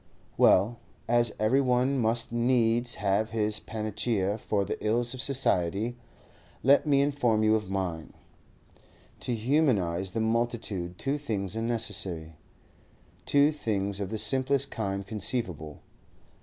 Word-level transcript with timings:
Well, 0.35 0.79
as 1.07 1.31
every 1.39 1.61
one 1.61 1.99
must 1.99 2.31
needs 2.31 2.95
have 2.95 3.29
his 3.29 3.59
panacea 3.59 4.39
for 4.39 4.65
the 4.65 4.83
ills 4.83 5.13
of 5.13 5.21
society, 5.21 5.95
let 6.63 6.87
me 6.87 7.01
inform 7.03 7.43
you 7.43 7.53
of 7.53 7.69
mine. 7.69 8.11
To 9.19 9.35
humanise 9.35 10.13
the 10.13 10.19
multitude 10.19 10.97
two 10.97 11.19
things 11.19 11.55
are 11.55 11.61
necessary—two 11.61 13.51
things 13.51 13.99
of 13.99 14.09
the 14.09 14.17
simplest 14.17 14.71
kind 14.71 15.05
conceivable. 15.05 15.83